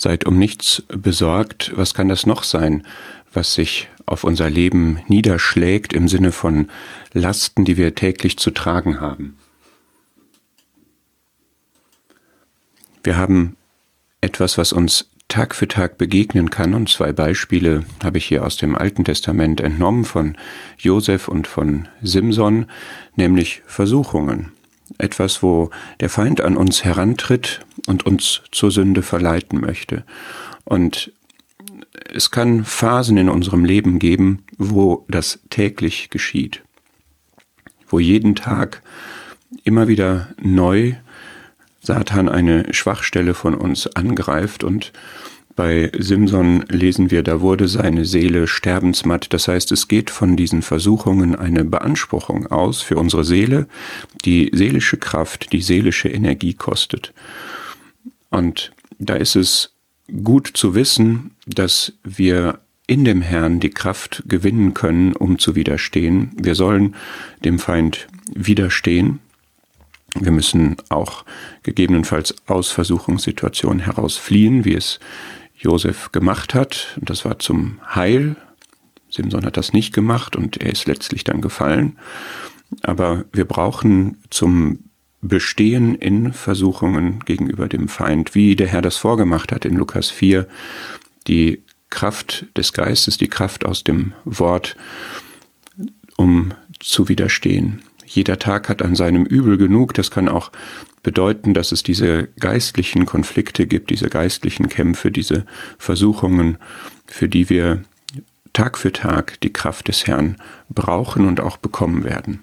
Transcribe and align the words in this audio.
Seid 0.00 0.24
um 0.24 0.38
nichts 0.38 0.82
besorgt. 0.88 1.72
Was 1.74 1.92
kann 1.92 2.08
das 2.08 2.24
noch 2.24 2.42
sein, 2.42 2.86
was 3.34 3.52
sich 3.52 3.90
auf 4.06 4.24
unser 4.24 4.48
Leben 4.48 4.98
niederschlägt 5.08 5.92
im 5.92 6.08
Sinne 6.08 6.32
von 6.32 6.70
Lasten, 7.12 7.66
die 7.66 7.76
wir 7.76 7.94
täglich 7.94 8.38
zu 8.38 8.50
tragen 8.50 8.98
haben? 8.98 9.36
Wir 13.04 13.18
haben 13.18 13.58
etwas, 14.22 14.56
was 14.56 14.72
uns 14.72 15.10
Tag 15.28 15.54
für 15.54 15.68
Tag 15.68 15.98
begegnen 15.98 16.48
kann. 16.48 16.72
Und 16.72 16.88
zwei 16.88 17.12
Beispiele 17.12 17.84
habe 18.02 18.16
ich 18.16 18.24
hier 18.24 18.46
aus 18.46 18.56
dem 18.56 18.76
Alten 18.76 19.04
Testament 19.04 19.60
entnommen 19.60 20.06
von 20.06 20.34
Josef 20.78 21.28
und 21.28 21.46
von 21.46 21.88
Simson, 22.00 22.70
nämlich 23.16 23.60
Versuchungen. 23.66 24.52
Etwas, 25.00 25.42
wo 25.42 25.70
der 26.00 26.08
Feind 26.08 26.40
an 26.40 26.56
uns 26.56 26.84
herantritt 26.84 27.60
und 27.86 28.06
uns 28.06 28.42
zur 28.52 28.70
Sünde 28.70 29.02
verleiten 29.02 29.60
möchte. 29.60 30.04
Und 30.64 31.12
es 32.12 32.30
kann 32.30 32.64
Phasen 32.64 33.16
in 33.16 33.28
unserem 33.28 33.64
Leben 33.64 33.98
geben, 33.98 34.44
wo 34.58 35.04
das 35.08 35.40
täglich 35.50 36.10
geschieht. 36.10 36.62
Wo 37.88 37.98
jeden 37.98 38.34
Tag 38.34 38.82
immer 39.64 39.88
wieder 39.88 40.28
neu 40.40 40.94
Satan 41.82 42.28
eine 42.28 42.72
Schwachstelle 42.72 43.34
von 43.34 43.54
uns 43.54 43.86
angreift 43.86 44.64
und 44.64 44.92
bei 45.56 45.90
Simson 45.98 46.64
lesen 46.68 47.10
wir, 47.10 47.22
da 47.22 47.40
wurde 47.40 47.68
seine 47.68 48.04
Seele 48.04 48.46
sterbensmatt. 48.46 49.32
Das 49.32 49.48
heißt, 49.48 49.72
es 49.72 49.88
geht 49.88 50.10
von 50.10 50.36
diesen 50.36 50.62
Versuchungen 50.62 51.34
eine 51.34 51.64
Beanspruchung 51.64 52.46
aus 52.46 52.80
für 52.82 52.96
unsere 52.96 53.24
Seele, 53.24 53.66
die 54.24 54.50
seelische 54.52 54.96
Kraft, 54.96 55.52
die 55.52 55.62
seelische 55.62 56.08
Energie 56.08 56.54
kostet. 56.54 57.12
Und 58.30 58.72
da 58.98 59.14
ist 59.14 59.36
es 59.36 59.72
gut 60.24 60.50
zu 60.54 60.74
wissen, 60.74 61.32
dass 61.46 61.92
wir 62.04 62.60
in 62.86 63.04
dem 63.04 63.22
Herrn 63.22 63.60
die 63.60 63.70
Kraft 63.70 64.24
gewinnen 64.26 64.74
können, 64.74 65.14
um 65.14 65.38
zu 65.38 65.54
widerstehen. 65.54 66.32
Wir 66.36 66.54
sollen 66.54 66.96
dem 67.44 67.58
Feind 67.58 68.08
widerstehen 68.34 69.20
wir 70.18 70.32
müssen 70.32 70.76
auch 70.88 71.24
gegebenenfalls 71.62 72.34
aus 72.46 72.70
Versuchungssituationen 72.70 73.80
heraus 73.80 74.16
fliehen, 74.16 74.64
wie 74.64 74.74
es 74.74 74.98
Josef 75.60 76.10
gemacht 76.12 76.54
hat. 76.54 76.96
Und 76.98 77.10
das 77.10 77.24
war 77.24 77.38
zum 77.38 77.78
Heil. 77.94 78.36
Simson 79.10 79.44
hat 79.44 79.56
das 79.56 79.72
nicht 79.72 79.92
gemacht 79.92 80.36
und 80.36 80.56
er 80.56 80.70
ist 80.70 80.86
letztlich 80.86 81.24
dann 81.24 81.40
gefallen. 81.40 81.98
Aber 82.82 83.24
wir 83.32 83.44
brauchen 83.44 84.18
zum 84.30 84.84
Bestehen 85.22 85.96
in 85.96 86.32
Versuchungen 86.32 87.20
gegenüber 87.26 87.68
dem 87.68 87.88
Feind, 87.88 88.34
wie 88.34 88.56
der 88.56 88.68
Herr 88.68 88.80
das 88.80 88.96
vorgemacht 88.96 89.52
hat 89.52 89.66
in 89.66 89.76
Lukas 89.76 90.08
4, 90.08 90.48
die 91.26 91.62
Kraft 91.90 92.46
des 92.56 92.72
Geistes, 92.72 93.18
die 93.18 93.28
Kraft 93.28 93.66
aus 93.66 93.84
dem 93.84 94.14
Wort, 94.24 94.76
um 96.16 96.54
zu 96.78 97.08
widerstehen. 97.08 97.82
Jeder 98.12 98.40
Tag 98.40 98.68
hat 98.68 98.82
an 98.82 98.96
seinem 98.96 99.24
Übel 99.24 99.56
genug. 99.56 99.94
Das 99.94 100.10
kann 100.10 100.28
auch 100.28 100.50
bedeuten, 101.04 101.54
dass 101.54 101.70
es 101.70 101.84
diese 101.84 102.26
geistlichen 102.40 103.06
Konflikte 103.06 103.68
gibt, 103.68 103.90
diese 103.90 104.10
geistlichen 104.10 104.68
Kämpfe, 104.68 105.12
diese 105.12 105.46
Versuchungen, 105.78 106.58
für 107.06 107.28
die 107.28 107.48
wir 107.48 107.84
Tag 108.52 108.78
für 108.78 108.90
Tag 108.90 109.40
die 109.42 109.52
Kraft 109.52 109.86
des 109.86 110.08
Herrn 110.08 110.36
brauchen 110.68 111.28
und 111.28 111.38
auch 111.38 111.56
bekommen 111.56 112.02
werden. 112.02 112.40